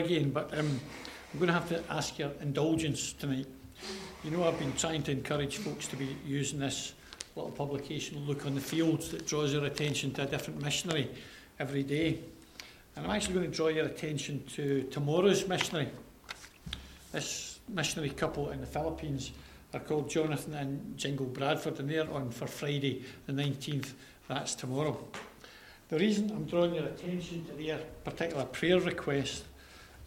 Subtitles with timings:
[0.00, 0.80] again, but um,
[1.32, 3.46] I'm going to have to ask your indulgence tonight.
[4.24, 6.94] You know, I've been trying to encourage folks to be using this
[7.36, 11.08] little publication, Look on the Fields, that draws your attention to a different missionary
[11.58, 12.18] every day.
[12.96, 15.88] And I'm actually going to draw your attention to tomorrow's missionary.
[17.12, 19.30] This missionary couple in the Philippines
[19.72, 23.92] are called Jonathan and Jingle Bradford, and they're on for Friday, the 19th.
[24.28, 25.02] That's tomorrow.
[25.88, 29.44] The reason I'm drawing your attention to their particular prayer request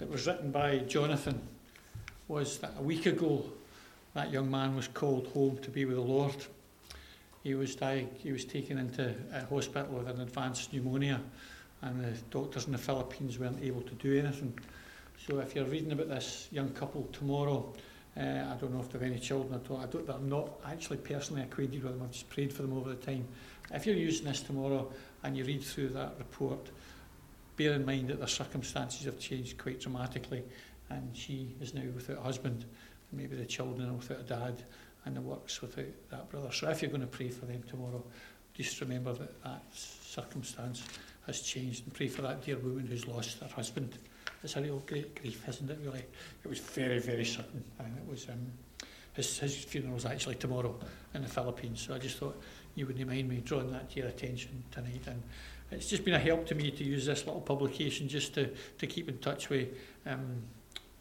[0.04, 1.42] that was written by Jonathan
[2.28, 3.42] was that a week ago
[4.14, 6.36] that young man was called home to be with the Lord.
[7.42, 11.22] He was, died, he was taken into a hospital with an advanced pneumonia,
[11.84, 14.60] and the doctors in the Philippines weren't able to do anything.
[15.26, 17.74] So if you're reading about this young couple tomorrow,
[18.18, 19.78] uh, I don't know if they have any children at all.
[19.78, 22.02] I don't, I'm not actually personally acquainted with them.
[22.04, 23.26] I've just prayed for them over the time.
[23.74, 24.92] If you're using this tomorrow,
[25.24, 26.72] and you read through that report,
[27.56, 30.44] bear in mind that their circumstances have changed quite dramatically,
[30.90, 32.66] and she is now without a husband,
[33.12, 34.64] maybe the children are without a dad,
[35.06, 36.52] and the work's without that brother.
[36.52, 38.04] So if you're going to pray for them tomorrow,
[38.54, 40.84] just remember that that circumstance
[41.26, 43.98] has changed, and pray for that dear woman who's lost her husband.
[44.44, 45.80] It's a real great grief, isn't it?
[45.84, 46.04] Really,
[46.44, 48.28] it was very, very sudden, and it was.
[48.30, 48.52] Um,
[49.14, 50.76] his, his funeral was actually tomorrow
[51.14, 52.42] in the Philippines, so I just thought
[52.76, 55.04] you wouldn't mind me drawing that to your attention tonight.
[55.06, 55.22] And
[55.74, 58.88] it's just been a help to me to use this little publication just to, to
[58.88, 59.70] keep in touch with
[60.06, 60.42] um,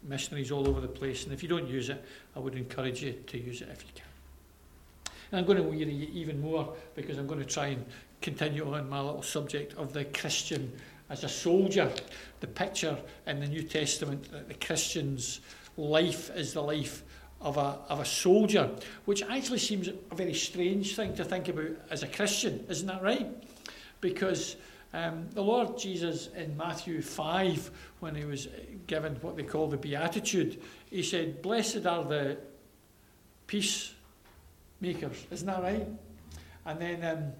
[0.03, 1.23] missionaries all over the place.
[1.23, 2.03] And if you don't use it,
[2.35, 4.05] I would encourage you to use it if you can.
[5.31, 7.85] And I'm going to weary you even more because I'm going to try and
[8.21, 10.71] continue on my little subject of the Christian
[11.09, 11.91] as a soldier.
[12.39, 15.41] The picture in the New Testament that the Christian's
[15.77, 17.03] life is the life
[17.41, 18.69] of a, of a soldier,
[19.05, 23.01] which actually seems a very strange thing to think about as a Christian, isn't that
[23.01, 23.27] right?
[24.03, 24.57] Because
[24.93, 28.49] um, the Lord Jesus in Matthew 5, when he was
[28.85, 32.37] given what they call the Beatitude, he said, Blessed are the
[33.47, 35.87] peacemakers, isn't that right?
[36.65, 37.31] And then um,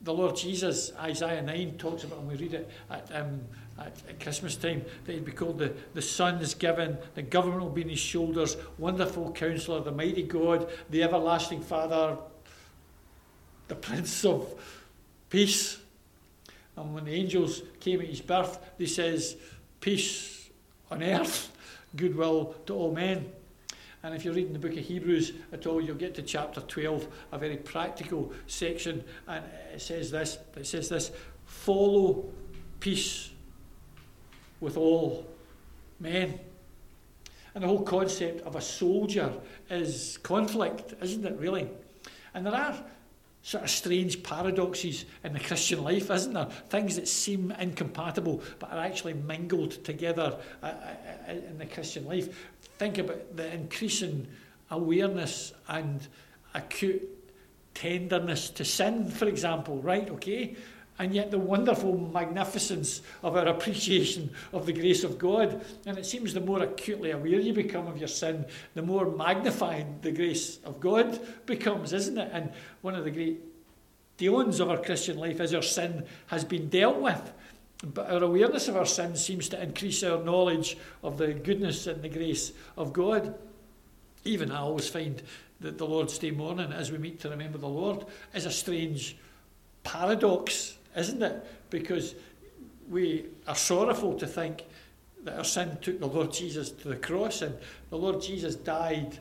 [0.00, 3.42] the Lord Jesus, Isaiah 9 talks about, and we read it at um,
[3.78, 7.70] at, Christmas time that he'd be called the, the Son is given, the government will
[7.70, 12.16] be on his shoulders, wonderful counselor, the mighty God, the everlasting Father,
[13.68, 14.52] the Prince of
[15.30, 15.78] Peace.
[16.80, 19.36] And when the angels came at his birth, they says,
[19.80, 20.48] Peace
[20.90, 21.50] on earth,
[21.94, 23.30] goodwill to all men.
[24.02, 27.06] And if you're reading the book of Hebrews at all, you'll get to chapter 12,
[27.32, 31.10] a very practical section, and it says this, it says this,
[31.44, 32.24] follow
[32.80, 33.30] peace
[34.60, 35.26] with all
[35.98, 36.40] men.
[37.54, 39.34] And the whole concept of a soldier
[39.68, 41.68] is conflict, isn't it, really?
[42.32, 42.82] And there are
[43.42, 46.48] sort of strange paradoxes in the Christian life, isn't there?
[46.68, 52.48] Things that seem incompatible but are actually mingled together uh, uh, in the Christian life.
[52.78, 54.26] Think about the increasing
[54.70, 56.06] awareness and
[56.54, 57.02] acute
[57.74, 60.10] tenderness to sin, for example, right?
[60.10, 60.56] Okay?
[61.00, 65.64] And yet the wonderful magnificence of our appreciation of the grace of God.
[65.86, 68.44] And it seems the more acutely aware you become of your sin,
[68.74, 72.28] the more magnified the grace of God becomes, isn't it?
[72.34, 72.52] And
[72.82, 73.40] one of the great
[74.18, 77.32] dealings of our Christian life is our sin has been dealt with.
[77.82, 82.02] But our awareness of our sin seems to increase our knowledge of the goodness and
[82.02, 83.34] the grace of God.
[84.24, 85.22] Even I always find
[85.60, 89.16] that the Lord's Day morning, as we meet to remember the Lord, is a strange
[89.82, 91.46] paradox isn't it?
[91.70, 92.14] Because
[92.88, 94.64] we are sorrowful to think
[95.24, 97.56] that our sin took the Lord Jesus to the cross and
[97.90, 99.18] the Lord Jesus died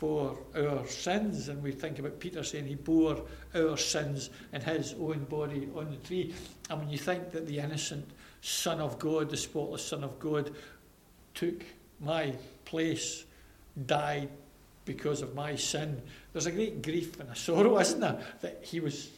[0.00, 1.48] for our sins.
[1.48, 3.22] And we think about Peter saying he bore
[3.54, 6.34] our sins in his own body on the tree.
[6.68, 8.08] And when you think that the innocent
[8.40, 10.52] Son of God, the spotless Son of God,
[11.34, 11.62] took
[12.00, 12.32] my
[12.64, 13.24] place,
[13.86, 14.30] died
[14.84, 16.00] because of my sin,
[16.32, 19.10] there's a great grief and a sorrow, isn't there, that he was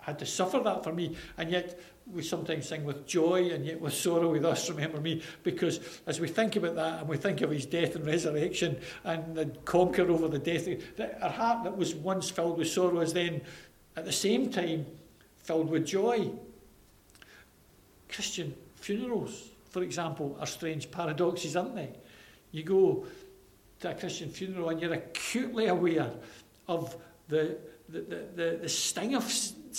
[0.00, 1.16] had to suffer that for me.
[1.38, 1.80] And yet
[2.12, 6.20] we sometimes sing with joy and yet with sorrow with us, remember me, because as
[6.20, 10.10] we think about that and we think of his death and resurrection and the conquer
[10.10, 10.66] over the death,
[10.96, 13.40] that our heart that was once filled with sorrow is then
[13.96, 14.86] at the same time
[15.38, 16.30] filled with joy.
[18.08, 21.90] Christian funerals, for example, are strange paradoxes, aren't they?
[22.50, 23.06] You go
[23.80, 26.10] to a Christian funeral and you're acutely aware
[26.66, 26.96] of
[27.28, 27.56] the,
[27.88, 29.30] the, the, the, the sting of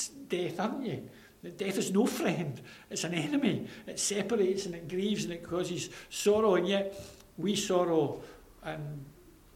[0.09, 1.09] death, aren't you?
[1.57, 3.67] Death is no friend, it's an enemy.
[3.87, 6.99] It separates and it grieves and it causes sorrow, and yet
[7.37, 8.21] we sorrow
[8.63, 9.05] and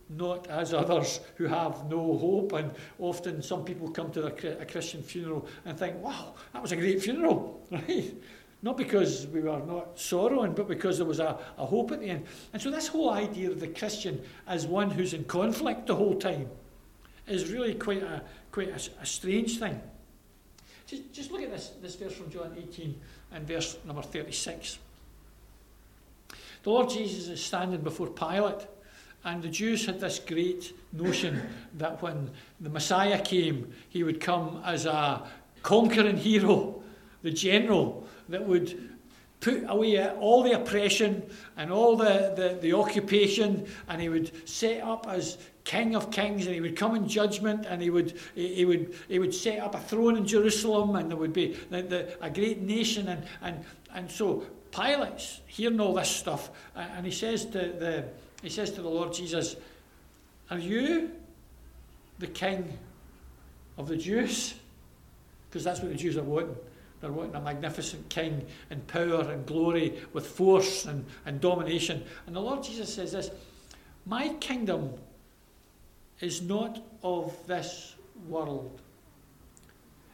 [0.09, 2.53] not as others who have no hope.
[2.53, 6.75] And often some people come to a Christian funeral and think, wow, that was a
[6.75, 8.13] great funeral, right?
[8.61, 12.09] Not because we were not sorrowing, but because there was a, a hope at the
[12.09, 12.25] end.
[12.51, 16.15] And so, this whole idea of the Christian as one who's in conflict the whole
[16.15, 16.49] time
[17.27, 19.79] is really quite a, quite a, a strange thing.
[20.87, 22.99] Just, just look at this, this verse from John 18
[23.33, 24.79] and verse number 36.
[26.63, 28.67] The Lord Jesus is standing before Pilate,
[29.23, 31.41] and the Jews had this great notion
[31.77, 32.29] that when
[32.59, 35.27] the Messiah came, he would come as a
[35.63, 36.83] conquering hero,
[37.23, 38.94] the general that would
[39.39, 41.23] put away all the oppression
[41.57, 46.45] and all the, the, the occupation, and he would set up as King of Kings,
[46.45, 49.73] and he would come in judgment, and he would he would he would set up
[49.73, 53.65] a throne in Jerusalem, and there would be the, the, a great nation, and and
[53.93, 58.05] and so Pilate's hearing all this stuff, and he says to the
[58.43, 59.55] he says to the Lord Jesus,
[60.51, 61.11] "Are you
[62.19, 62.77] the King
[63.77, 64.53] of the Jews?"
[65.49, 66.55] Because that's what the Jews are wanting.
[67.05, 72.03] They're wanting a magnificent king in power and glory with force and, and domination.
[72.25, 73.29] And the Lord Jesus says this
[74.07, 74.91] My kingdom
[76.19, 77.93] is not of this
[78.27, 78.81] world.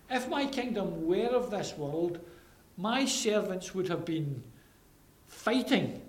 [0.10, 2.20] If my kingdom were of this world,
[2.76, 4.44] my servants would have been
[5.28, 6.02] fighting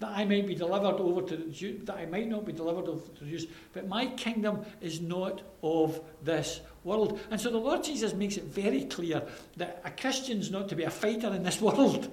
[0.00, 2.88] that I might be delivered over to the Jews, that I might not be delivered
[2.88, 3.46] over to the Jews.
[3.72, 7.20] But my kingdom is not of this world.
[7.30, 9.22] And so the Lord Jesus makes it very clear
[9.56, 12.10] that a Christian's not to be a fighter in this world.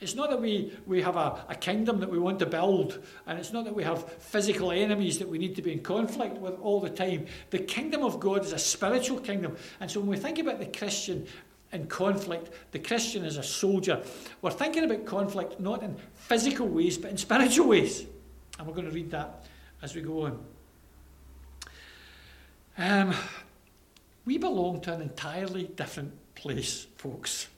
[0.00, 3.38] It's not that we, we have a, a kingdom that we want to build, and
[3.38, 6.58] it's not that we have physical enemies that we need to be in conflict with
[6.60, 7.26] all the time.
[7.50, 9.56] The kingdom of God is a spiritual kingdom.
[9.80, 11.26] And so when we think about the Christian
[11.74, 14.02] in conflict, the Christian is a soldier,
[14.40, 18.06] we're thinking about conflict not in physical ways, but in spiritual ways.
[18.58, 19.44] And we're going to read that
[19.82, 20.44] as we go on.
[22.78, 23.14] Um,
[24.24, 27.48] we belong to an entirely different place, folks.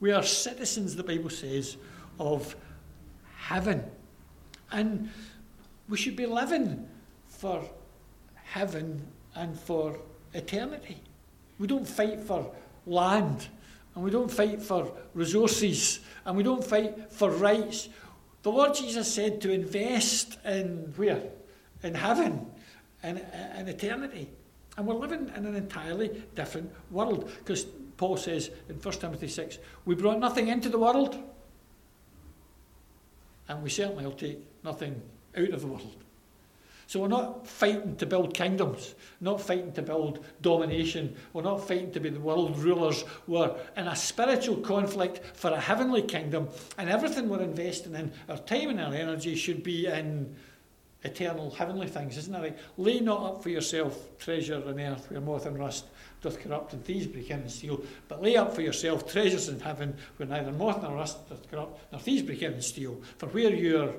[0.00, 1.76] We are citizens, the Bible says,
[2.20, 2.54] of
[3.36, 3.84] heaven.
[4.70, 5.08] And
[5.88, 6.86] we should be living
[7.28, 7.64] for
[8.34, 9.98] heaven and for
[10.34, 11.00] eternity.
[11.58, 12.50] We don't fight for
[12.86, 13.48] land,
[13.94, 17.88] and we don't fight for resources, and we don't fight for rights.
[18.42, 21.22] The Lord Jesus said to invest in where?
[21.82, 22.46] In heaven
[23.02, 23.18] and
[23.58, 24.30] in eternity.
[24.76, 27.64] And we're living in an entirely different world because
[27.96, 31.16] Paul says in 1 Timothy 6, we brought nothing into the world,
[33.48, 35.00] and we certainly will take nothing
[35.36, 36.03] out of the world.
[36.86, 41.92] So we're not fighting to build kingdoms, not fighting to build domination, we're not fighting
[41.92, 43.04] to be the world rulers.
[43.26, 46.48] We're in a spiritual conflict for a heavenly kingdom,
[46.78, 50.34] and everything we're investing in, our time and our energy, should be in
[51.04, 52.58] eternal heavenly things, isn't that right?
[52.78, 55.84] Lay not up for yourself treasure on earth where moth and rust
[56.22, 59.60] doth corrupt and thieves break in and steal, but lay up for yourself treasures in
[59.60, 63.00] heaven where neither moth nor rust doth corrupt nor thieves break in and steal.
[63.18, 63.94] For where your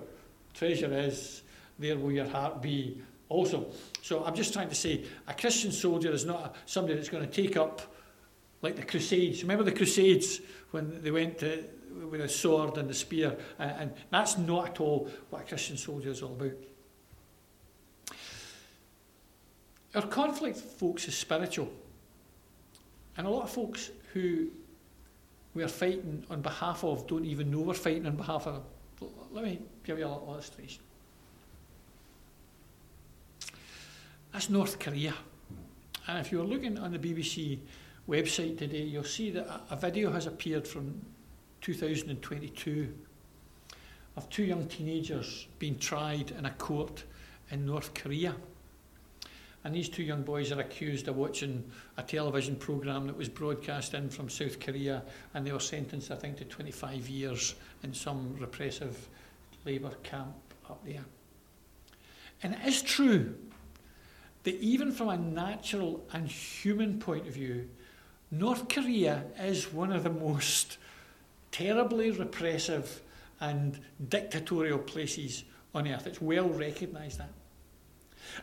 [0.55, 1.43] treasure is,
[1.79, 3.67] there will your heart be also.
[4.01, 7.31] So I'm just trying to say a Christian soldier is not somebody that's going to
[7.31, 7.81] take up
[8.61, 9.41] like the Crusades.
[9.43, 10.41] Remember the Crusades
[10.71, 11.63] when they went to,
[12.09, 15.77] with a sword and the spear, and, and that's not at all what a Christian
[15.77, 16.53] soldier is all about.
[19.95, 21.71] Our conflict, folks, is spiritual.
[23.17, 24.49] And a lot of folks who
[25.53, 28.61] we are fighting on behalf of don't even know we're fighting on behalf of.
[29.31, 30.83] Let me give you a little illustration.
[34.35, 35.13] That's North Korea.
[36.09, 37.57] And if you're looking on the BBC
[38.09, 40.99] website today, you'll see that a video has appeared from
[41.61, 42.93] 2022
[44.17, 47.05] of two young teenagers being tried in a court
[47.49, 48.35] in North Korea.
[49.63, 51.63] And these two young boys are accused of watching
[51.95, 55.01] a television programme that was broadcast in from South Korea,
[55.33, 59.07] and they were sentenced, I think, to 25 years in some repressive
[59.63, 60.35] labour camp
[60.69, 61.05] up there.
[62.43, 63.33] And it is true
[64.45, 67.67] that even from a natural and human point of view,
[68.31, 70.77] North Korea is one of the most
[71.51, 73.01] terribly repressive
[73.39, 76.05] and dictatorial places on earth.
[76.05, 77.29] It's well recognised that.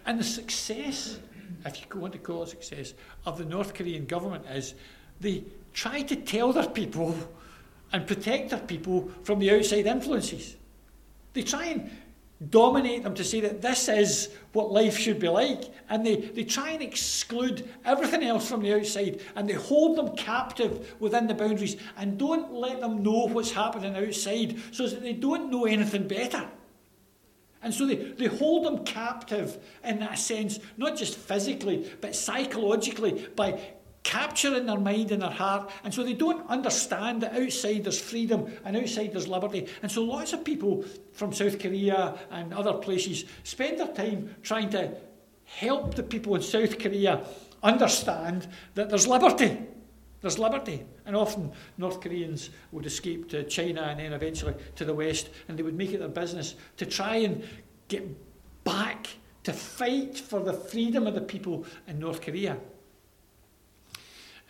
[0.05, 1.19] And the success,
[1.65, 2.95] if you want to call it success,
[3.25, 4.75] of the North Korean government is
[5.21, 7.17] they try to tell their people
[7.93, 10.57] and protect their people from the outside influences.
[11.33, 11.91] They try and
[12.51, 15.65] dominate them to say that this is what life should be like.
[15.89, 20.17] And they, they try and exclude everything else from the outside and they hold them
[20.17, 25.13] captive within the boundaries and don't let them know what's happening outside so that they
[25.13, 26.49] don't know anything better.
[27.63, 33.29] And so they, they hold them captive in that sense, not just physically, but psychologically,
[33.37, 33.61] by
[34.03, 35.71] capture in their mind and their heart.
[35.85, 39.69] And so they don't understand that outside there's freedom and outside there's liberty.
[39.83, 44.71] And so lots of people from South Korea and other places spend their time trying
[44.71, 44.93] to
[45.45, 47.25] help the people in South Korea
[47.63, 49.59] understand that there's liberty.
[50.21, 50.85] There's liberty.
[51.05, 55.59] And often North Koreans would escape to China and then eventually to the West, and
[55.59, 57.45] they would make it their business to try and
[57.89, 58.05] get
[58.65, 59.09] back
[59.43, 62.57] to fight for the freedom of the people in North Korea.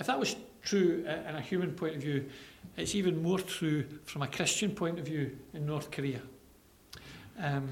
[0.03, 2.29] If that was true uh, in a human point of view,
[2.77, 6.21] it's even more true from a Christian point of view in North Korea.
[7.39, 7.69] Um,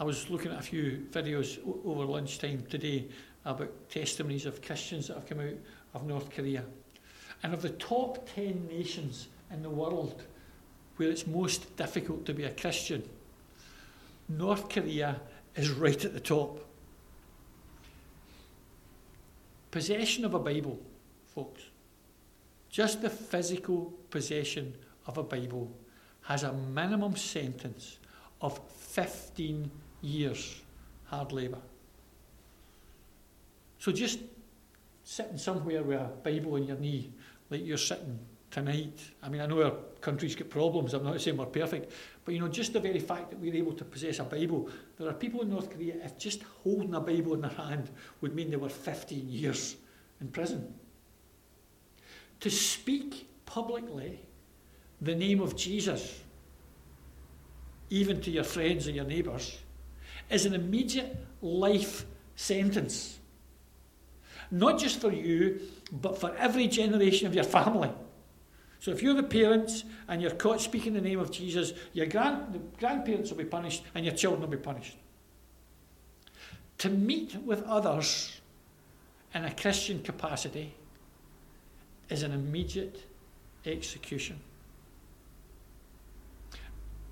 [0.00, 3.06] I was looking at a few videos over lunchtime today
[3.44, 5.54] about testimonies of Christians that have come out
[5.94, 6.64] of North Korea.
[7.44, 10.24] And of the top 10 nations in the world
[10.96, 13.08] where it's most difficult to be a Christian,
[14.28, 15.20] North Korea
[15.54, 16.58] is right at the top.
[19.74, 20.78] Possession of a Bible,
[21.34, 21.62] folks,
[22.70, 24.72] just the physical possession
[25.08, 25.68] of a Bible
[26.22, 27.98] has a minimum sentence
[28.40, 29.68] of 15
[30.00, 30.62] years
[31.06, 31.58] hard labour.
[33.80, 34.20] So just
[35.02, 37.10] sitting somewhere with a Bible on your knee,
[37.50, 38.20] like you're sitting
[38.52, 38.96] tonight.
[39.24, 40.94] I mean, I know our country's got problems.
[40.94, 41.90] I'm not saying we're perfect,
[42.24, 44.68] but you know, just the very fact that we're able to possess a Bible.
[44.96, 45.96] There are people in North Korea.
[46.02, 47.90] If just holding a Bible in their hand
[48.20, 49.76] would mean they were 15 years
[50.20, 50.72] in prison.
[52.40, 54.20] To speak publicly
[55.00, 56.20] the name of Jesus,
[57.90, 59.58] even to your friends and your neighbours,
[60.30, 63.18] is an immediate life sentence.
[64.50, 65.60] Not just for you,
[65.92, 67.90] but for every generation of your family.
[68.84, 72.60] So if you're the parents and you're caught speaking the name of Jesus, your grand,
[72.78, 74.98] grandparents will be punished and your children will be punished.
[76.76, 78.42] To meet with others
[79.32, 80.74] in a Christian capacity
[82.10, 83.02] is an immediate
[83.64, 84.38] execution.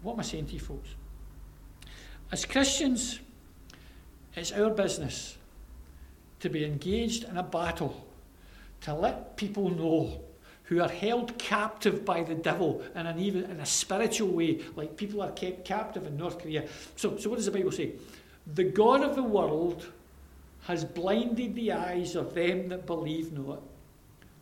[0.02, 0.91] What am I saying to you, folks?
[2.31, 3.19] As Christians,
[4.35, 5.38] it's our business
[6.41, 8.07] to be engaged in a battle,
[8.83, 10.21] to let people know
[10.73, 14.97] who are held captive by the devil in an even in a spiritual way, like
[14.97, 16.67] people are kept captive in North Korea.
[16.97, 17.93] So, so what does the Bible say?
[18.55, 19.87] The God of the world
[20.62, 23.62] has blinded the eyes of them that believe not,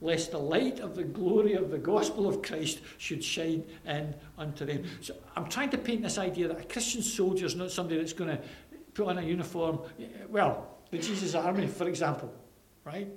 [0.01, 4.65] lest the light of the glory of the gospel of Christ should shine in unto
[4.65, 4.85] them.
[5.01, 8.13] So I'm trying to paint this idea that a Christian soldier is not somebody that's
[8.13, 8.41] going to
[8.95, 9.81] put on a uniform.
[10.29, 12.33] Well, the Jesus Army, for example,
[12.85, 13.09] right?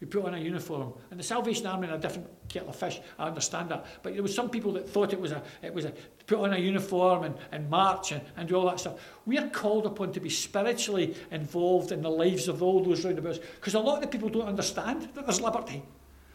[0.00, 0.94] Who put on a uniform.
[1.10, 3.84] And the Salvation Army are a different kettle of fish, I understand that.
[4.02, 5.92] But there was some people that thought it was a it was a
[6.26, 8.98] put on a uniform and, and march and, and do all that stuff.
[9.26, 13.18] We are called upon to be spiritually involved in the lives of all those round
[13.18, 13.38] about us.
[13.56, 15.82] Because a lot of the people don't understand that there's liberty.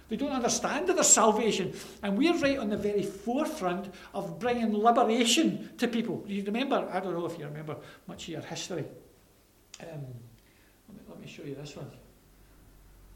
[0.07, 1.73] They don't understand that there's salvation.
[2.03, 6.23] And we're right on the very forefront of bringing liberation to people.
[6.27, 8.85] You remember, I don't know if you remember much of your history.
[9.81, 10.05] Um,
[11.09, 11.89] let me show you this one.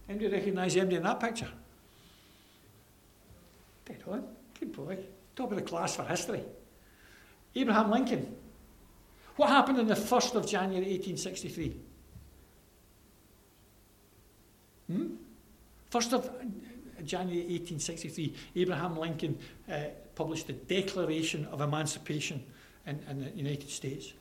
[0.09, 1.49] Anybody recognise anybody in that picture?
[3.85, 4.23] Dead on.
[4.59, 4.97] Good boy.
[5.35, 6.43] Top of the class for history.
[7.55, 8.35] Abraham Lincoln.
[9.35, 11.75] What happened on the 1st of January 1863?
[14.87, 15.07] Hmm?
[15.91, 16.29] 1st of
[17.05, 19.37] January 1863, Abraham Lincoln
[19.71, 19.79] uh,
[20.15, 22.43] published the Declaration of Emancipation
[22.85, 24.13] in, in the United States.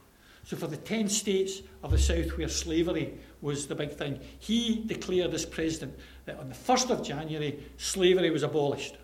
[0.45, 4.83] So, for the 10 states of the South where slavery was the big thing, he
[4.87, 8.97] declared as president that on the 1st of January, slavery was abolished.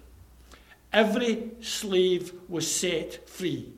[0.92, 3.72] Every slave was set free.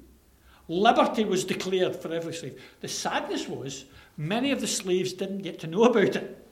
[0.69, 2.61] Liberty was declared for every slave.
[2.81, 3.85] The sadness was
[4.17, 6.47] many of the slaves didn't get to know about it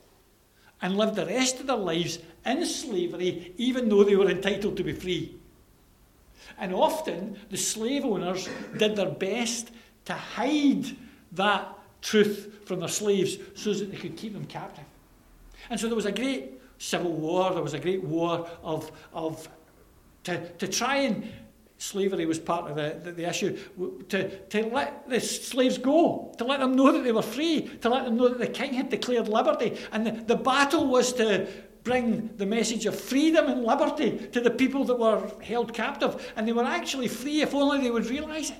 [0.80, 4.84] and lived the rest of their lives in slavery, even though they were entitled to
[4.84, 5.36] be free.
[6.58, 9.70] And often the slave owners did their best
[10.04, 10.84] to hide
[11.32, 11.68] that
[12.04, 14.84] truth from their slaves so that they could keep them captive.
[15.70, 19.48] And so there was a great civil war, there was a great war of, of
[20.24, 21.26] to, to try and
[21.78, 23.58] slavery was part of the, the, the, issue
[24.08, 27.88] to, to let the slaves go, to let them know that they were free, to
[27.88, 29.76] let them know that the king had declared liberty.
[29.92, 31.48] And the, the battle was to
[31.82, 36.32] bring the message of freedom and liberty to the people that were held captive.
[36.36, 38.56] And they were actually free if only they would realise it.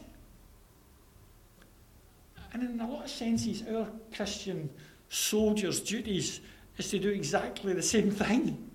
[2.55, 4.71] And in a lot of senses, our Christian
[5.09, 6.41] soldiers' duties
[6.79, 8.71] is to do exactly the same thing.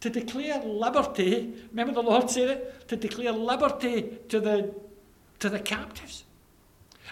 [0.00, 2.88] To declare liberty, remember the Lord said it?
[2.88, 4.72] To declare liberty to the,
[5.40, 6.24] to the captives.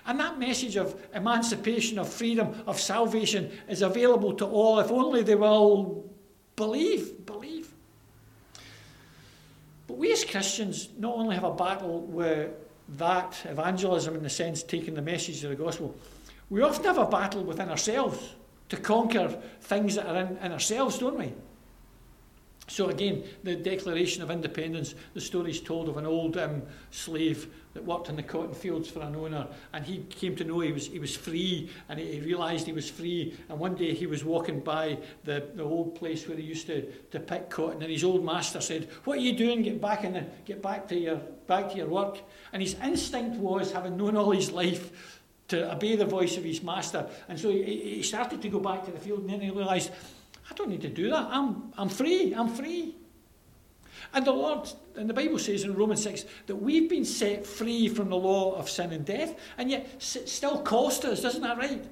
[0.07, 5.23] And that message of emancipation, of freedom, of salvation is available to all if only
[5.23, 6.05] they will
[6.55, 7.27] believe.
[7.27, 7.73] Believe.
[9.89, 12.51] But we as Christians not only have a battle with
[12.91, 15.95] that evangelism in the sense taking the message of the gospel,
[16.51, 18.35] we often have a battle within ourselves
[18.69, 19.29] to conquer
[19.61, 21.33] things that are in, in ourselves, don't we?
[22.69, 27.49] So again, the Declaration of Independence, the story is told of an old um, slave
[27.75, 30.73] that worked in the cotton fields for an owner, and he came to know he
[30.73, 33.37] was he was free, and he, he realised he was free.
[33.49, 36.91] And one day he was walking by the, the old place where he used to,
[37.13, 39.63] to pick cotton, and his old master said, "What are you doing?
[39.63, 42.19] Get back in the, get back to your back to your work."
[42.53, 46.63] And his instinct was, having known all his life, to obey the voice of his
[46.63, 47.09] master.
[47.29, 49.93] And so he, he started to go back to the field, and then he realised
[50.51, 51.29] I don't need to do that.
[51.31, 52.35] I'm, I'm free.
[52.35, 52.95] I'm free.
[54.13, 57.89] And the Lord, and the Bible says in Romans 6 that we've been set free
[57.89, 61.43] from the law of sin and death, and yet it still calls to us, isn't
[61.43, 61.85] that right?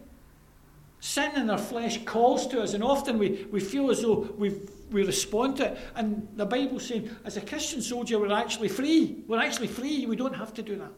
[1.00, 4.60] Sin in our flesh calls to us, and often we, we feel as though we
[4.94, 5.78] we respond to it.
[5.96, 9.24] And the Bible's saying, as a Christian soldier, we're actually free.
[9.26, 10.06] We're actually free.
[10.06, 10.92] We don't have to do that.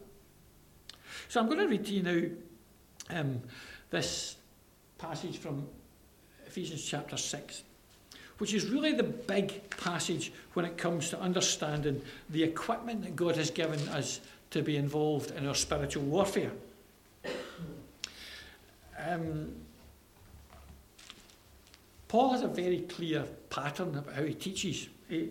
[1.27, 3.41] So I'm going to read to you now um,
[3.89, 4.37] this
[4.97, 5.67] passage from
[6.47, 7.63] Ephesians chapter 6,
[8.37, 13.35] which is really the big passage when it comes to understanding the equipment that God
[13.35, 16.51] has given us to be involved in our spiritual warfare.
[19.05, 19.53] Um,
[22.07, 24.87] Paul has a very clear pattern about how he teaches.
[25.09, 25.29] He,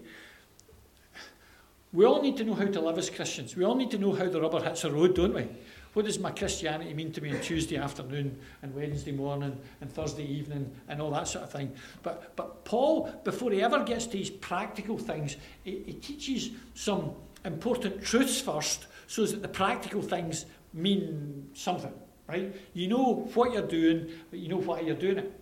[1.93, 3.57] we all need to know how to live as Christians.
[3.57, 5.49] We all need to know how the rubber hits the road, don't we?
[5.97, 10.27] What does my Christianity mean to me on Tuesday afternoon and Wednesday morning and Thursday
[10.27, 11.73] evening and all that sort of thing?
[12.03, 17.13] But, but Paul, before he ever gets to these practical things, he, he teaches some
[17.47, 21.95] important truths first so that the practical things mean something,
[22.29, 22.55] right?
[22.75, 25.41] You know what you're doing, but you know why you're doing it.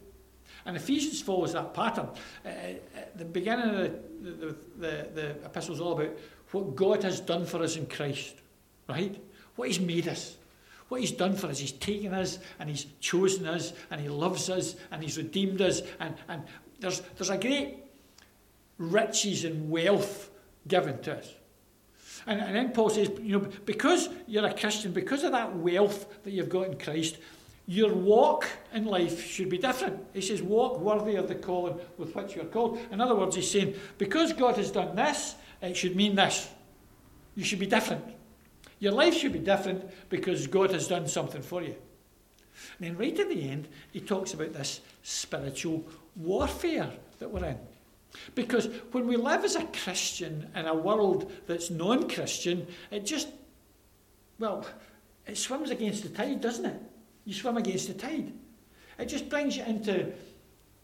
[0.66, 2.10] And Ephesians follows that pattern.
[2.46, 2.48] Uh,
[2.94, 3.76] at the beginning of
[4.22, 6.16] the, the, the, the epistle is all about
[6.52, 8.36] what God has done for us in Christ,
[8.88, 9.20] right?
[9.56, 10.36] What He's made us.
[10.94, 14.48] What he's done for us, he's taken us and he's chosen us and he loves
[14.48, 15.82] us and he's redeemed us.
[15.98, 16.44] And, and
[16.78, 17.78] there's, there's a great
[18.78, 20.30] riches and wealth
[20.68, 21.34] given to us.
[22.28, 26.22] And, and then Paul says, you know, because you're a Christian, because of that wealth
[26.22, 27.18] that you've got in Christ,
[27.66, 30.00] your walk in life should be different.
[30.12, 32.78] He says, walk worthy of the calling with which you're called.
[32.92, 36.48] In other words, he's saying, because God has done this, it should mean this.
[37.34, 38.13] You should be different.
[38.84, 41.74] Your life should be different because God has done something for you.
[42.78, 47.58] And then, right at the end, he talks about this spiritual warfare that we're in.
[48.34, 53.28] Because when we live as a Christian in a world that's non Christian, it just,
[54.38, 54.66] well,
[55.26, 56.82] it swims against the tide, doesn't it?
[57.24, 58.34] You swim against the tide.
[58.98, 60.12] It just brings you into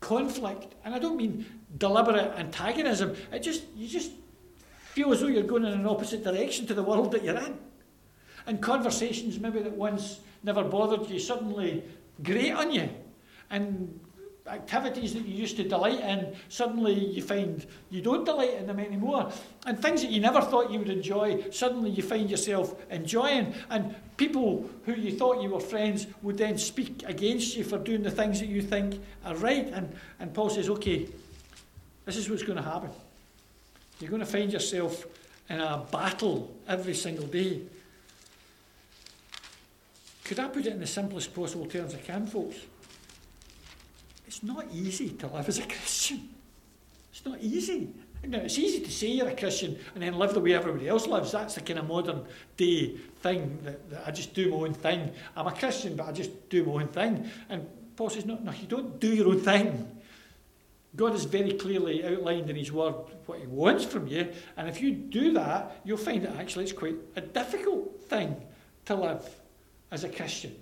[0.00, 0.74] conflict.
[0.86, 1.44] And I don't mean
[1.76, 3.14] deliberate antagonism.
[3.30, 4.12] It just, you just
[4.94, 7.58] feel as though you're going in an opposite direction to the world that you're in.
[8.46, 11.82] And conversations maybe that once never bothered you suddenly
[12.22, 12.88] grate on you.
[13.50, 13.98] And
[14.46, 18.80] activities that you used to delight in, suddenly you find you don't delight in them
[18.80, 19.30] anymore.
[19.66, 23.54] And things that you never thought you would enjoy, suddenly you find yourself enjoying.
[23.68, 28.02] And people who you thought you were friends would then speak against you for doing
[28.02, 29.68] the things that you think are right.
[29.68, 31.08] And, and Paul says, okay,
[32.04, 32.90] this is what's going to happen.
[34.00, 35.06] You're going to find yourself
[35.48, 37.62] in a battle every single day.
[40.30, 42.54] Could I put it in the simplest possible terms I can, folks?
[44.28, 46.28] It's not easy to live as a Christian.
[47.10, 47.88] It's not easy.
[48.24, 51.08] Now, it's easy to say you're a Christian and then live the way everybody else
[51.08, 51.32] lives.
[51.32, 55.10] That's the kind of modern day thing that, that, I just do my own thing.
[55.34, 57.28] I'm a Christian, but I just do my own thing.
[57.48, 57.66] And
[57.96, 60.00] Paul says, no, no, you don't do your own thing.
[60.94, 62.94] God has very clearly outlined in His Word
[63.26, 64.28] what He wants from you.
[64.56, 68.36] And if you do that, you'll find that actually it's quite a difficult thing
[68.84, 69.39] to live
[69.90, 70.54] as a Christian.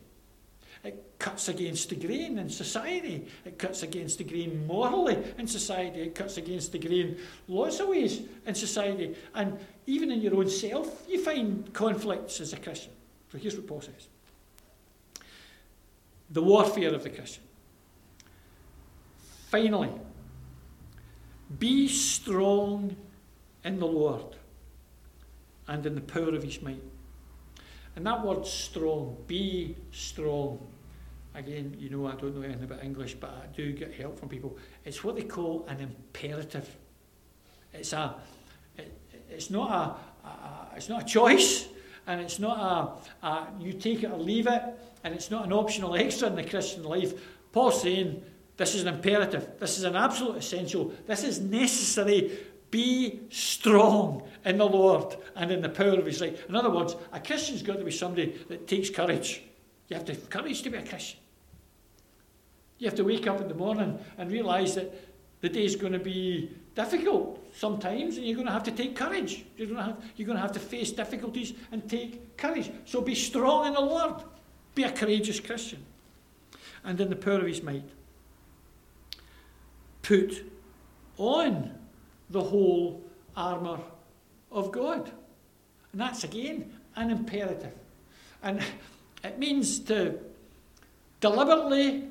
[0.84, 3.26] It cuts against the grain in society.
[3.44, 6.02] It cuts against the grain morally in society.
[6.02, 9.16] It cuts against the grain lots of ways in society.
[9.34, 12.92] And even in your own self, you find conflicts as a Christian.
[13.32, 14.08] So here's what Paul says
[16.30, 17.42] the warfare of the Christian.
[19.50, 19.90] Finally,
[21.58, 22.94] be strong
[23.64, 24.36] in the Lord
[25.66, 26.82] and in the power of his might.
[27.98, 30.64] And that word strong, be strong.
[31.34, 34.28] Again, you know, I don't know anything about English, but I do get help from
[34.28, 34.56] people.
[34.84, 36.76] It's what they call an imperative.
[37.74, 38.14] It's a,
[38.76, 38.96] it,
[39.28, 39.68] it's not
[40.24, 41.66] a, a, it's not a choice,
[42.06, 44.62] and it's not a, a you take it or leave it,
[45.02, 47.14] and it's not an optional extra in the Christian life.
[47.50, 48.22] Paul's saying
[48.56, 52.30] this is an imperative, this is an absolute essential, this is necessary.
[52.70, 56.38] Be strong in the Lord and in the power of His right.
[56.48, 59.42] In other words, a Christian's got to be somebody that takes courage.
[59.88, 61.18] You have to have courage to be a Christian.
[62.78, 64.94] You have to wake up in the morning and realise that
[65.40, 69.44] the day's going to be difficult sometimes, and you're going to have to take courage.
[69.56, 72.70] You're going to have, you're going to, have to face difficulties and take courage.
[72.84, 74.22] So be strong in the Lord.
[74.74, 75.84] Be a courageous Christian.
[76.84, 77.88] And in the power of his might,
[80.02, 80.44] put
[81.16, 81.77] on
[82.30, 83.02] the whole
[83.36, 83.78] armour
[84.50, 85.10] of God.
[85.92, 87.72] And that's again an imperative.
[88.42, 88.62] And
[89.24, 90.18] it means to
[91.20, 92.08] deliberately,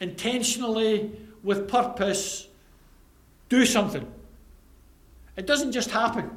[0.00, 1.12] intentionally,
[1.42, 2.48] with purpose,
[3.48, 4.06] do something.
[5.36, 6.30] It doesn't just happen.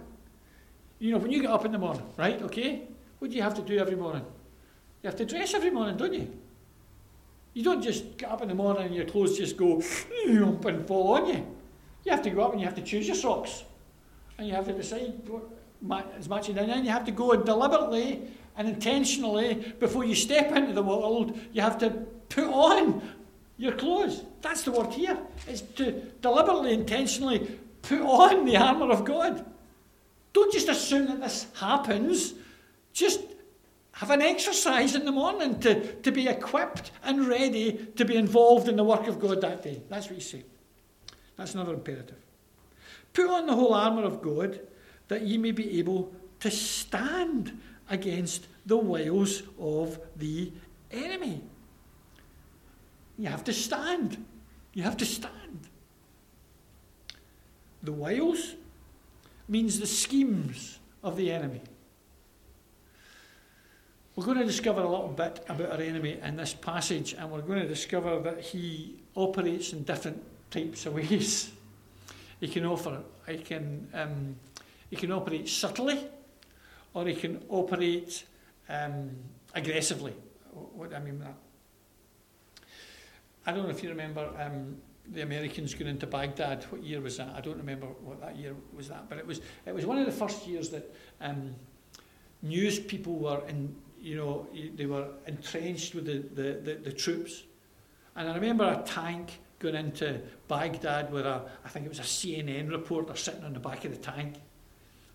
[1.00, 2.84] You know, when you get up in the morning, right, okay,
[3.20, 4.26] what do you have to do every morning?
[5.04, 6.32] You have to dress every morning, don't you?
[7.54, 9.82] You don't just get up in the morning and your clothes just go
[10.26, 11.55] and fall on you.
[12.06, 13.64] You have to go up and you have to choose your socks.
[14.38, 15.14] And you have to decide
[15.82, 16.58] what is matching.
[16.58, 18.22] And then you have to go and deliberately
[18.58, 21.90] and intentionally, before you step into the world, you have to
[22.30, 23.02] put on
[23.58, 24.24] your clothes.
[24.42, 25.18] That's the word here.
[25.48, 25.92] It's to
[26.22, 29.46] deliberately, intentionally put on the armour of God.
[30.32, 32.34] Don't just assume that this happens.
[32.94, 33.22] Just
[33.94, 38.70] have an exercise in the morning to, to be equipped and ready to be involved
[38.70, 39.82] in the work of God that day.
[39.90, 40.44] That's what you say.
[41.38, 42.18] That's another imperative.
[43.14, 44.60] Put on the whole armour of God
[45.08, 50.52] that ye may be able to stand against the wiles of the
[50.92, 51.42] enemy.
[53.18, 54.24] You have to stand.
[54.74, 55.70] You have to stand.
[57.84, 58.56] The wiles
[59.48, 61.62] means the schemes of the enemy.
[64.16, 67.42] We're going to discover a little bit about our enemy in this passage, and we're
[67.42, 70.24] going to discover that he operates in different
[70.56, 71.52] types of ways.
[72.40, 74.36] He can offer, he can, um,
[74.90, 76.00] he can operate subtly,
[76.94, 78.24] or he can operate
[78.70, 79.12] um,
[79.54, 80.14] aggressively.
[80.52, 81.38] What do I mean by that?
[83.46, 84.78] I don't know if you remember um,
[85.14, 86.64] the Americans going into Baghdad.
[86.70, 87.30] What year was that?
[87.36, 90.06] I don't remember what that year was that, but it was it was one of
[90.06, 91.54] the first years that um,
[92.42, 93.76] news people were in.
[94.00, 97.44] You know, they were entrenched with the, the, the, the troops.
[98.16, 102.04] And I remember a tank going into Baghdad with a, I think it was a
[102.04, 104.36] CNN reporter sitting on the back of the tank.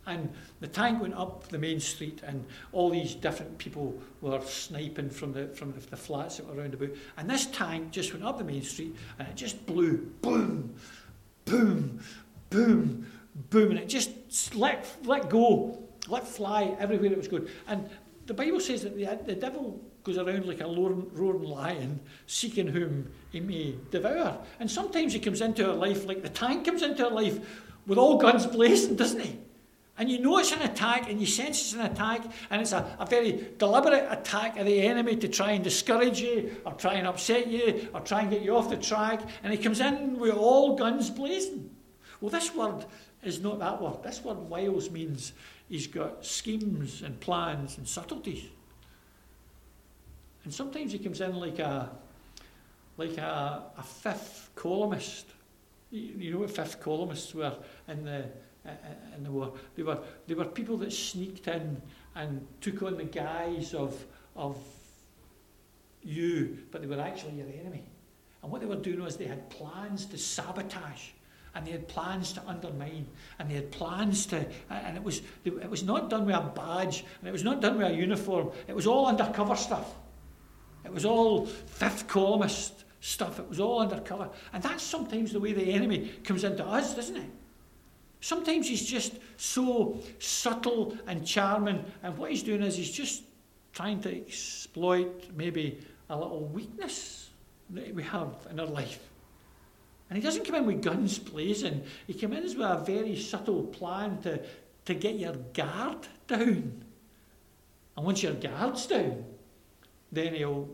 [0.07, 5.11] And the tank went up the main street, and all these different people were sniping
[5.11, 6.89] from the from the, the flats that were around about.
[7.19, 10.75] And this tank just went up the main street, and it just blew, boom,
[11.45, 12.01] boom,
[12.49, 13.07] boom,
[13.51, 17.47] boom, and it just let let go, let fly everywhere it was going.
[17.69, 17.89] And
[18.27, 23.11] the Bible says that the, the devil goes around like a roaring, lion, seeking whom
[23.31, 24.39] he may devour.
[24.59, 27.39] And sometimes he comes into our life like the tank comes into our life
[27.87, 29.39] with all guns blazing, doesn't he?
[29.99, 32.97] And you know it's an attack, and you sense it's an attack, and it's a,
[32.99, 37.07] a very deliberate attack of the enemy to try and discourage you, or try and
[37.07, 39.21] upset you, or try and get you off the track.
[39.43, 41.69] And he comes in with all guns blazing.
[42.23, 42.87] Well, this word
[43.23, 44.03] is not that word.
[44.03, 45.35] This word, wiles, means
[45.69, 48.45] he's got schemes and plans and subtleties.
[50.45, 51.91] And sometimes he comes in like a
[52.97, 55.27] like a, a fifth columnist.
[55.91, 57.57] You, you know what fifth columnists were
[57.89, 58.25] in the
[58.65, 61.81] and they were, they were, they were people that sneaked in
[62.15, 64.05] and took on the guise of,
[64.37, 64.59] of
[66.03, 67.85] you, but they were actually your enemy.
[68.43, 71.09] And what they were doing was they had plans to sabotage,
[71.55, 73.07] and they had plans to undermine,
[73.39, 77.05] and they had plans to, and it was, it was not done with a badge,
[77.21, 78.51] and it was not done with a uniform.
[78.67, 79.95] It was all undercover stuff.
[80.85, 83.39] It was all fifth columnist stuff.
[83.39, 84.31] It was all undercover.
[84.53, 87.31] And that's sometimes the way the enemy comes into us, doesn't it?
[88.21, 93.23] Sometimes he's just so subtle and charming, and what he's doing is he's just
[93.73, 97.31] trying to exploit maybe a little weakness
[97.71, 99.09] that we have in our life.
[100.11, 103.63] And he doesn't come in with guns blazing, he comes in with a very subtle
[103.63, 104.43] plan to,
[104.85, 106.85] to get your guard down.
[107.97, 109.25] And once your guard's down,
[110.13, 110.69] then he'll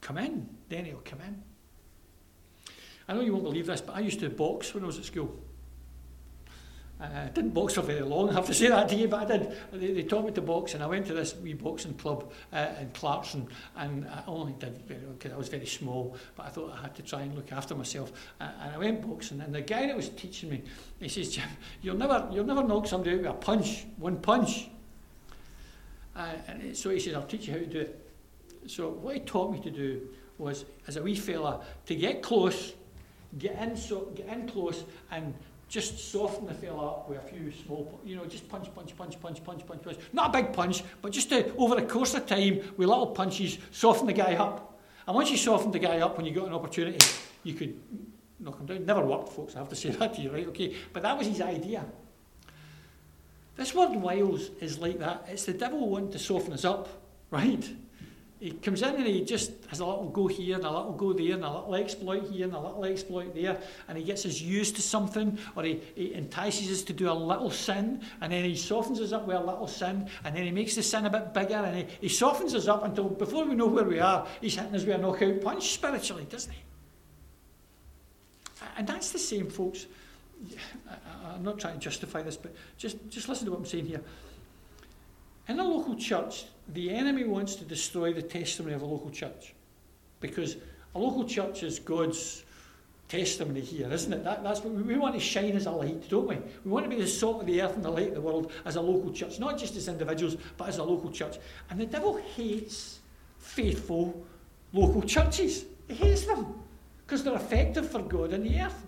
[0.00, 0.48] come in.
[0.68, 1.42] Then he'll come in.
[3.08, 5.04] I know you won't believe this, but I used to box when I was at
[5.04, 5.36] school.
[7.00, 9.38] I didn't box for very long, I have to say that to you, but I
[9.38, 9.56] did.
[9.72, 12.68] They, they taught me to box, and I went to this wee boxing club uh,
[12.78, 16.82] in Clarkston, and I only did because I was very small, but I thought I
[16.82, 18.12] had to try and look after myself.
[18.38, 20.62] Uh, and I went boxing, and the guy that was teaching me,
[20.98, 21.48] he says, Jim,
[21.80, 24.68] you'll never, you'll never knock somebody out with a punch, one punch.
[26.14, 28.09] Uh, and so he says, I'll teach you how to do it.
[28.66, 32.74] So what he taught me to do was, as a wee fella, to get close,
[33.38, 35.34] get in, so, get in close, and
[35.68, 39.20] just soften the fella up with a few small, you know, just punch, punch, punch,
[39.20, 39.98] punch, punch, punch, punch.
[40.12, 43.58] Not a big punch, but just to, over the course of time, with little punches,
[43.70, 44.80] soften the guy up.
[45.06, 46.98] And once you soften the guy up, when you got an opportunity,
[47.44, 47.80] you could
[48.40, 48.84] knock him down.
[48.84, 50.46] Never worked, folks, I have to say that to you, right?
[50.48, 51.84] Okay, but that was his idea.
[53.56, 55.26] This word wiles is like that.
[55.28, 56.88] It's the devil wanting to soften us up,
[57.30, 57.68] right?
[58.40, 61.12] He comes in and he just has a little go here and a little go
[61.12, 64.40] there and a little exploit here and a little exploit there and he gets us
[64.40, 68.42] used to something or he, he entices us to do a little sin and then
[68.42, 71.10] he softens us up with a little sin and then he makes the sin a
[71.10, 74.26] bit bigger and he, he softens us up until before we know where we are,
[74.40, 76.60] he's hitting us with a knockout punch spiritually, doesn't he?
[78.78, 79.86] And that's the same, folks.
[80.88, 80.94] I,
[81.34, 84.00] I'm not trying to justify this, but just, just listen to what I'm saying here.
[85.50, 89.52] In a local church, the enemy wants to destroy the testimony of a local church
[90.20, 90.56] because
[90.94, 92.44] a local church is God's
[93.08, 94.22] testimony here, isn't it?
[94.22, 96.36] That, that's what we, we want to shine as a light, don't we?
[96.64, 98.52] We want to be the salt of the earth and the light of the world
[98.64, 101.38] as a local church, not just as individuals, but as a local church.
[101.68, 103.00] And the devil hates
[103.40, 104.24] faithful
[104.72, 105.64] local churches.
[105.88, 106.62] He hates them
[107.04, 108.86] because they're effective for God in the earth.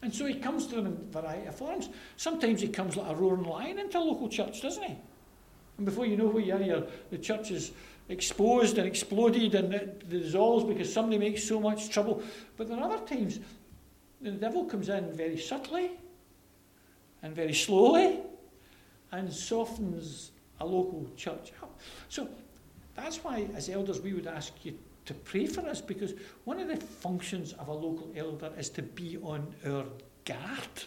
[0.00, 1.88] And so he comes to them in a variety of forms.
[2.16, 4.96] Sometimes he comes like a roaring lion into a local church, doesn't he?
[5.76, 7.72] And before you know who you are, the church is
[8.08, 12.22] exposed and exploded and it dissolves because somebody makes so much trouble.
[12.56, 13.40] But there are other times
[14.20, 15.92] the devil comes in very subtly
[17.22, 18.20] and very slowly
[19.12, 21.80] and softens a local church up.
[22.08, 22.28] So
[22.94, 26.68] that's why, as elders, we would ask you to pray for us because one of
[26.68, 29.84] the functions of a local elder is to be on our
[30.24, 30.84] guard,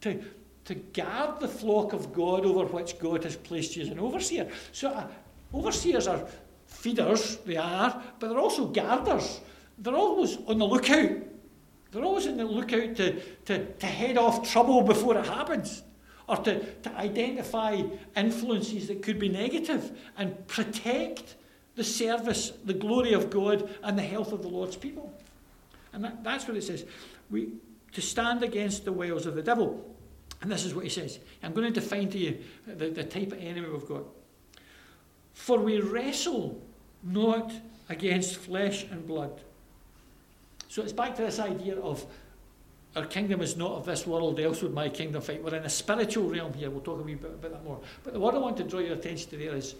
[0.00, 0.22] to
[0.64, 4.48] to guard the flock of God over which God has placed you as an overseer.
[4.72, 5.06] So, uh,
[5.52, 6.24] overseers are
[6.66, 9.40] feeders, they are, but they're also guarders.
[9.78, 11.10] They're always on the lookout.
[11.90, 15.82] They're always on the lookout to, to, to head off trouble before it happens,
[16.28, 17.82] or to, to identify
[18.16, 21.36] influences that could be negative and protect
[21.74, 25.12] the service, the glory of God, and the health of the Lord's people.
[25.92, 26.84] And that, that's what it says.
[27.30, 27.48] We,
[27.92, 29.94] to stand against the wiles of the devil.
[30.42, 31.20] And this is what he says.
[31.42, 34.02] I'm going to define to you the, the type of enemy we've got.
[35.34, 36.60] For we wrestle
[37.02, 37.52] not
[37.88, 39.40] against flesh and blood.
[40.68, 42.04] So it's back to this idea of
[42.96, 45.42] our kingdom is not of this world, else would my kingdom fight.
[45.42, 46.70] We're in a spiritual realm here.
[46.70, 47.80] We'll talk a wee bit about that more.
[48.02, 49.76] But the word I want to draw your attention to there is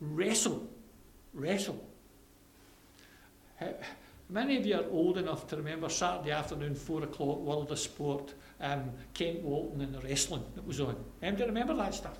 [0.00, 0.68] wrestle.
[1.32, 1.82] Wrestle.
[4.32, 8.32] Many of you are old enough to remember Saturday afternoon, 4 o'clock, World of Sport
[8.62, 10.96] um, Kent Walton and the wrestling that was on.
[11.22, 12.18] Um, do you remember that stuff?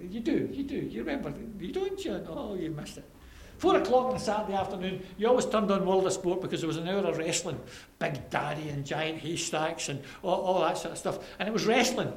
[0.00, 0.74] You do, you do.
[0.74, 1.32] You remember.
[1.60, 2.26] You don't, you?
[2.28, 3.04] Oh, you missed it.
[3.58, 6.68] Four o'clock on a Saturday afternoon, you always turned on World of Sport because there
[6.68, 7.60] was an hour of wrestling.
[8.00, 11.20] Big Daddy and giant haystacks and all, all that sort of stuff.
[11.38, 12.12] And it was wrestling.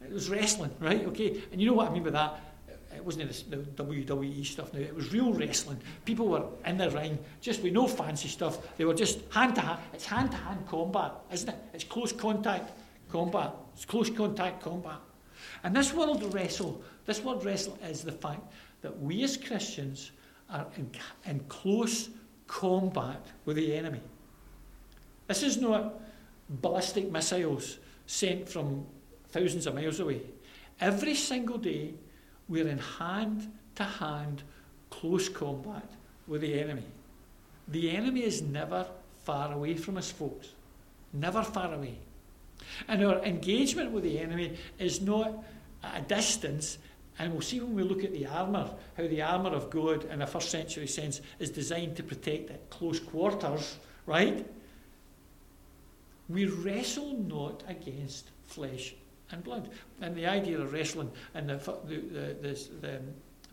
[0.00, 1.04] It was wrestling, right?
[1.06, 1.42] Okay.
[1.50, 2.40] And you know what I mean by that?
[2.98, 5.78] It wasn't the WWE stuff now, it was real wrestling.
[6.04, 8.76] People were in the ring, just with no fancy stuff.
[8.76, 9.80] They were just hand to hand.
[9.92, 11.54] It's hand to hand combat, isn't it?
[11.72, 12.72] It's close contact
[13.08, 13.52] combat.
[13.74, 14.98] It's close contact combat.
[15.62, 18.42] And this world wrestle, this word wrestle is the fact
[18.82, 20.10] that we as Christians
[20.50, 20.90] are in,
[21.24, 22.08] in close
[22.48, 24.00] combat with the enemy.
[25.28, 26.00] This is not
[26.48, 28.84] ballistic missiles sent from
[29.28, 30.22] thousands of miles away.
[30.80, 31.94] Every single day,
[32.48, 34.42] we're in hand to hand
[34.90, 35.88] close combat
[36.26, 36.84] with the enemy.
[37.68, 38.86] The enemy is never
[39.24, 40.48] far away from us, folks.
[41.12, 41.98] Never far away.
[42.88, 45.44] And our engagement with the enemy is not
[45.82, 46.78] at a distance.
[47.18, 50.22] And we'll see when we look at the armour, how the armour of God in
[50.22, 54.46] a first century sense is designed to protect at close quarters, right?
[56.28, 58.94] We wrestle not against flesh
[59.30, 59.70] and blood.
[60.00, 61.96] And the idea of wrestling in the, the,
[62.40, 63.00] the, the,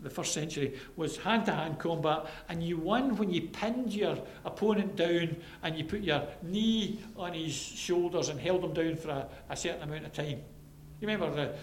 [0.00, 4.18] the, first century was hand to hand combat, and you won when you pinned your
[4.44, 9.10] opponent down and you put your knee on his shoulders and held him down for
[9.10, 10.40] a, a certain amount of time.
[11.00, 11.54] You remember the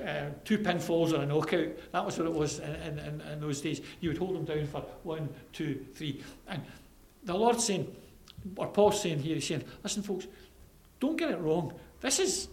[0.00, 1.68] uh, two pinfalls or a knockout.
[1.92, 3.80] That was what it was in, in, in, those days.
[4.00, 6.22] You would hold them down for one, two, three.
[6.48, 6.62] And
[7.24, 7.94] the Lord's saying,
[8.56, 10.26] or Paul's saying here, he's saying, listen, folks,
[11.00, 11.74] don't get it wrong.
[12.00, 12.48] This is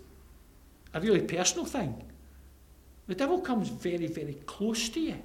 [0.94, 2.04] a really personal thing.
[3.08, 5.16] The devil comes very, very close to you.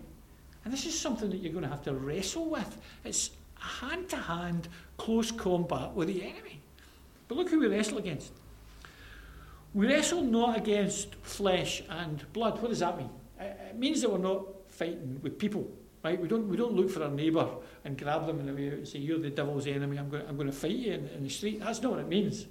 [0.65, 2.79] And this is something that you're going to have to wrestle with.
[3.05, 6.61] It's hand to hand, close combat with the enemy.
[7.29, 8.33] But look who we wrestle against.
[9.75, 12.61] We wrestle not against flesh and blood.
[12.61, 13.11] What does that mean?
[13.41, 15.69] it means that we're not fighting with people,
[16.05, 16.21] right?
[16.21, 17.49] We don't, we don't look for our neighbour
[17.85, 20.73] and grab them and say, You're the devil's enemy, I'm going, I'm going to fight
[20.73, 21.61] you in, in the street.
[21.61, 22.47] That's not what it means.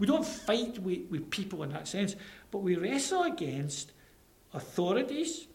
[0.00, 2.16] We don't fight with, with people in that sense,
[2.50, 3.92] but we wrestle against
[4.54, 5.46] authorities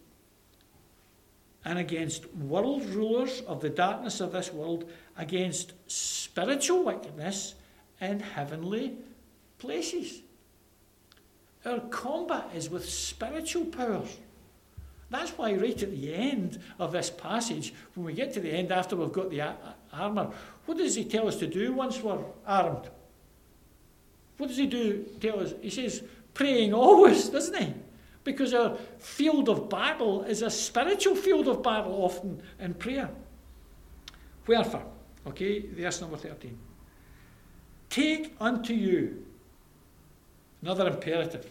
[1.66, 7.56] and against world rulers of the darkness of this world, against spiritual wickedness
[8.00, 8.96] in heavenly
[9.58, 10.22] places.
[11.66, 14.16] Our combat is with spiritual powers.
[15.10, 18.72] That's why, right at the end of this passage, when we get to the end
[18.72, 19.42] after we've got the
[19.92, 20.32] armour,
[20.66, 22.90] what does he tell us to do once we're armed?
[24.46, 25.04] What does he do?
[25.20, 25.56] Tell us?
[25.60, 26.04] He says,
[26.36, 27.74] praying always, doesn't he?
[28.24, 33.10] Because our field of battle is a spiritual field of battle, often in prayer.
[34.46, 34.86] Wherefore,
[35.26, 36.56] okay, verse number 13.
[37.90, 39.26] Take unto you
[40.62, 41.50] another imperative.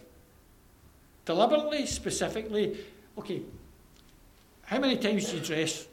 [1.25, 2.77] Deliberately, specifically,
[3.17, 3.41] okay,
[4.61, 5.85] how many times do you dress?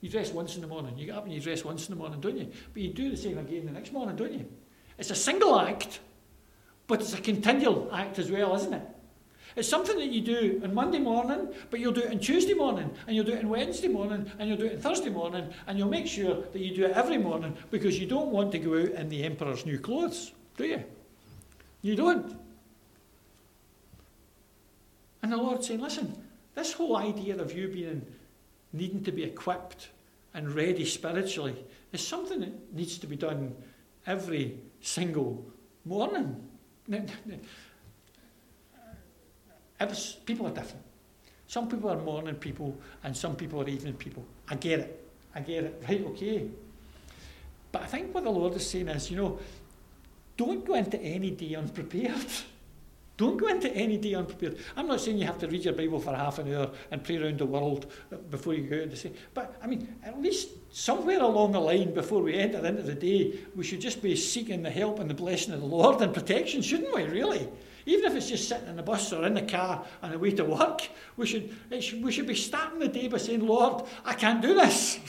[0.00, 0.96] You dress once in the morning.
[0.96, 2.50] You get up and you dress once in the morning, don't you?
[2.72, 4.46] But you do the same again the next morning, don't you?
[4.98, 6.00] It's a single act,
[6.86, 8.82] but it's a continual act as well, isn't it?
[9.56, 12.90] It's something that you do on Monday morning, but you'll do it on Tuesday morning,
[13.06, 15.78] and you'll do it on Wednesday morning, and you'll do it on Thursday morning, and
[15.78, 18.74] you'll make sure that you do it every morning because you don't want to go
[18.74, 20.84] out in the emperor's new clothes, do you?
[21.82, 22.36] You don't.
[25.22, 26.16] And the Lord's saying, listen,
[26.54, 28.04] this whole idea of you being
[28.72, 29.88] needing to be equipped
[30.34, 31.56] and ready spiritually
[31.92, 33.54] is something that needs to be done
[34.06, 35.44] every single
[35.84, 36.36] morning.
[40.24, 40.84] people are different.
[41.46, 44.24] Some people are morning people and some people are evening people.
[44.48, 45.08] I get it.
[45.34, 45.82] I get it.
[45.88, 46.48] Right, okay.
[47.72, 49.38] But I think what the Lord is saying is, you know,
[50.36, 52.26] don't go into any day unprepared.
[53.18, 54.58] Don't go into any day unprepared.
[54.76, 57.16] I'm not saying you have to read your Bible for half an hour and pray
[57.16, 60.50] around the world uh, before you go out to say, but I mean, at least
[60.70, 64.62] somewhere along the line before we enter into the day, we should just be seeking
[64.62, 67.48] the help and the blessing of the Lord and protection, shouldn't we, really?
[67.86, 70.30] Even if it's just sitting in the bus or in the car on the way
[70.30, 74.14] to work, we should, should, we should be starting the day by saying, Lord, I
[74.14, 75.00] can't do this.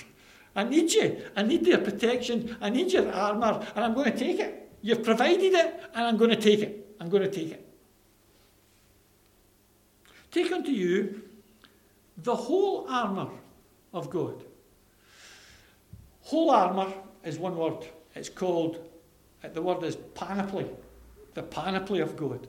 [0.56, 1.22] I need you.
[1.36, 2.58] I need your protection.
[2.60, 4.72] I need your armour, and I'm going to take it.
[4.82, 6.95] You've provided it, and I'm going to take it.
[7.00, 7.68] I'm going to take it.
[10.31, 11.23] Take unto you
[12.17, 13.29] the whole armour
[13.93, 14.43] of God.
[16.21, 17.87] Whole armour is one word.
[18.15, 18.87] It's called,
[19.43, 20.67] uh, the word is panoply,
[21.33, 22.47] the panoply of God.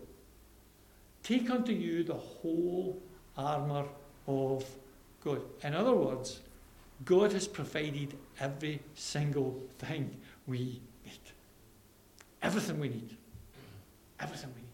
[1.23, 3.01] Take unto you the whole
[3.37, 3.87] armour
[4.27, 4.65] of
[5.25, 5.43] God.
[5.63, 6.41] In other words,
[7.05, 10.17] God has provided every single thing
[10.47, 11.21] we need.
[12.43, 13.17] Everything we need.
[14.19, 14.69] Everything we need.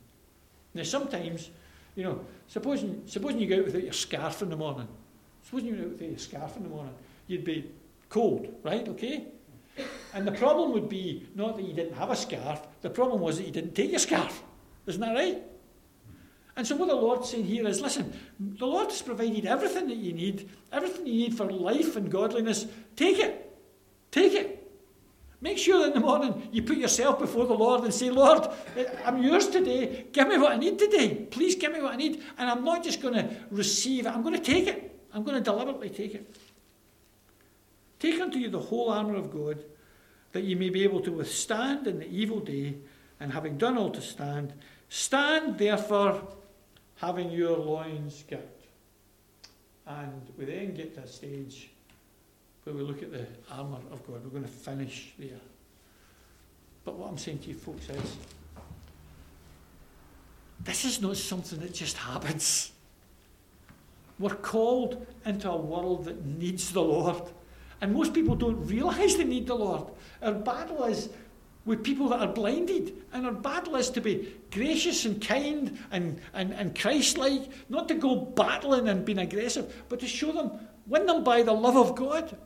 [0.74, 1.50] Now, sometimes
[1.96, 4.86] you know, supposing, supposing you go out without your scarf in the morning.
[5.42, 6.94] Supposing you go out without your scarf in the morning.
[7.26, 7.72] You'd be
[8.08, 8.86] cold, right?
[8.86, 9.24] Okay?
[10.14, 13.38] And the problem would be not that you didn't have a scarf, the problem was
[13.38, 14.42] that you didn't take your scarf.
[14.86, 15.42] Isn't that right?
[16.56, 19.96] And so what the Lord's saying here is listen, the Lord has provided everything that
[19.96, 22.66] you need, everything you need for life and godliness.
[22.94, 23.54] Take it.
[24.10, 24.55] Take it.
[25.40, 28.48] Make sure that in the morning you put yourself before the Lord and say, Lord,
[29.04, 30.06] I'm yours today.
[30.12, 31.14] Give me what I need today.
[31.30, 32.22] Please give me what I need.
[32.38, 34.98] And I'm not just going to receive it, I'm going to take it.
[35.12, 36.36] I'm going to deliberately take it.
[37.98, 39.64] Take unto you the whole armour of God,
[40.32, 42.76] that you may be able to withstand in the evil day,
[43.20, 44.52] and having done all to stand,
[44.90, 46.20] stand therefore,
[46.96, 48.60] having your loins girt.
[49.86, 51.70] And we then get to a stage
[52.66, 54.24] where we look at the armour of God.
[54.24, 55.38] We're going to finish there.
[56.84, 58.16] But what I'm saying to you folks is
[60.64, 62.72] this is not something that just happens.
[64.18, 67.22] We're called into a world that needs the Lord.
[67.80, 69.86] And most people don't realise they need the Lord.
[70.20, 71.08] Our battle is
[71.66, 73.00] with people that are blinded.
[73.12, 77.86] And our battle is to be gracious and kind and, and, and Christ like, not
[77.88, 80.50] to go battling and being aggressive, but to show them,
[80.88, 82.36] win them by the love of God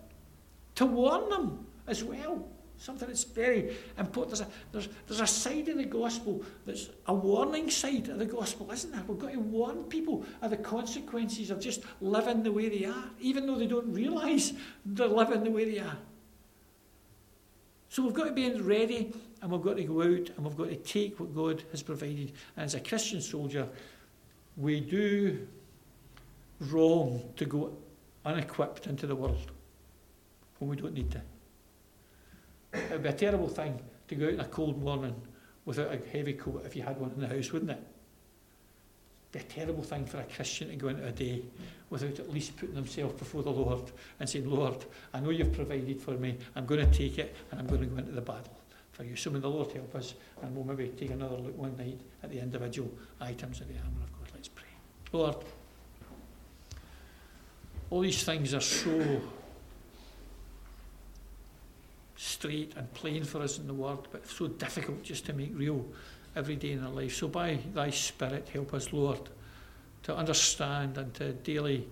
[0.81, 2.49] to warn them as well.
[2.79, 4.39] Something that's very important.
[4.39, 8.25] There's a, there's, there's a side of the gospel that's a warning side of the
[8.25, 9.03] gospel, isn't there?
[9.07, 13.05] We've got to warn people of the consequences of just living the way they are,
[13.21, 14.55] even though they don't realise
[14.87, 15.99] they're living the way they are.
[17.91, 20.71] So we've got to be ready and we've got to go out and we've got
[20.71, 22.33] to take what God has provided.
[22.57, 23.69] And as a Christian soldier,
[24.57, 25.47] we do
[26.59, 27.77] wrong to go
[28.25, 29.51] unequipped into the world
[30.61, 31.21] when we don't need to.
[32.73, 35.15] It would be a terrible thing to go out in a cold morning
[35.65, 37.83] without a heavy coat if you had one in the house, wouldn't it?
[39.33, 41.43] It'd be a terrible thing for a Christian to go into a day
[41.89, 44.85] without at least putting themselves before the Lord and saying, Lord,
[45.15, 46.37] I know you've provided for me.
[46.55, 48.59] I'm going to take it and I'm going to go into the battle
[48.93, 49.17] for you.
[49.17, 52.31] So may the Lord help us and we'll maybe take another look one night at
[52.31, 52.91] the individual
[53.21, 54.29] items of the armour of God.
[54.35, 54.69] Let's pray.
[55.13, 55.37] Lord,
[57.91, 59.21] all these things are so
[62.41, 65.85] straight and plain for us in the Word, but so difficult just to make real
[66.35, 67.15] every day in our life.
[67.15, 69.21] So by thy Spirit, help us, Lord,
[70.05, 71.87] to understand and to daily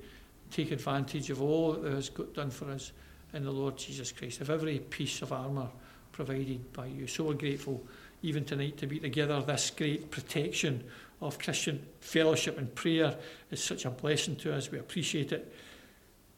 [0.50, 2.92] take advantage of all that thou hast got done for us
[3.34, 5.68] in the Lord Jesus Christ, of every piece of armour
[6.12, 7.06] provided by you.
[7.06, 7.84] So we're grateful
[8.22, 9.42] even tonight to be together.
[9.42, 10.82] This great protection
[11.20, 13.14] of Christian fellowship and prayer
[13.50, 14.70] is such a blessing to us.
[14.70, 15.52] We appreciate it.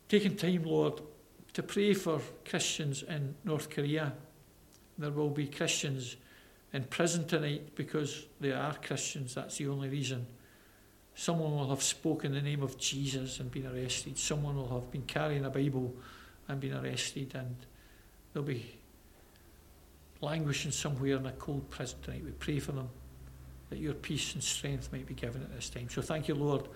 [0.08, 1.00] Taking time, Lord,
[1.54, 4.12] to pray for Christians in North Korea.
[4.98, 6.16] There will be Christians
[6.72, 9.34] in prison tonight because they are Christians.
[9.34, 10.26] That's the only reason.
[11.14, 14.16] Someone will have spoken the name of Jesus and been arrested.
[14.16, 15.94] Someone will have been carrying a Bible
[16.48, 17.56] and been arrested, and
[18.32, 18.78] they'll be
[20.20, 22.24] languishing somewhere in a cold prison tonight.
[22.24, 22.88] We pray for them
[23.70, 25.88] that your peace and strength might be given at this time.
[25.88, 26.68] So thank you, Lord,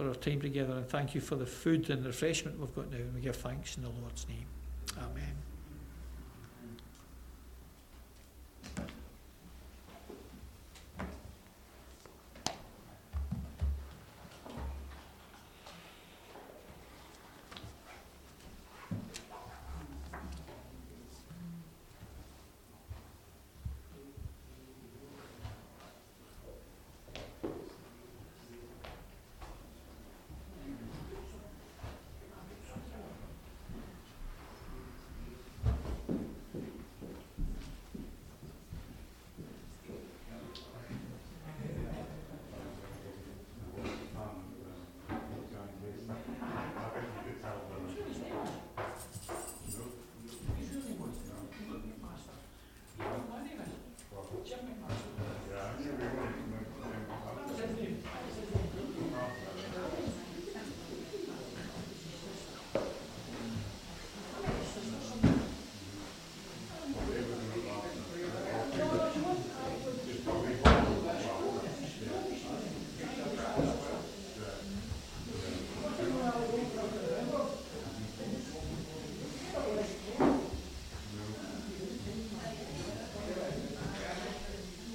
[0.00, 2.96] for our time together, and thank you for the food and refreshment we've got now.
[2.96, 4.46] And we give thanks in the Lord's name.
[4.96, 5.49] Amen.